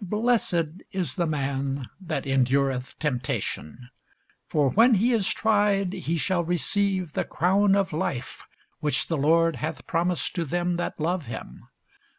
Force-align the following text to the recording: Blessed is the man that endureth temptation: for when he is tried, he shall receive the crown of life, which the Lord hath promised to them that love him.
Blessed 0.00 0.80
is 0.92 1.16
the 1.16 1.26
man 1.26 1.90
that 2.00 2.26
endureth 2.26 2.98
temptation: 2.98 3.90
for 4.48 4.70
when 4.70 4.94
he 4.94 5.12
is 5.12 5.28
tried, 5.30 5.92
he 5.92 6.16
shall 6.16 6.42
receive 6.42 7.12
the 7.12 7.22
crown 7.26 7.76
of 7.76 7.92
life, 7.92 8.46
which 8.80 9.08
the 9.08 9.18
Lord 9.18 9.56
hath 9.56 9.86
promised 9.86 10.34
to 10.36 10.46
them 10.46 10.76
that 10.76 10.98
love 10.98 11.26
him. 11.26 11.68